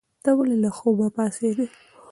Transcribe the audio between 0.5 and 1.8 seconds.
له خوبه پاڅېدې؟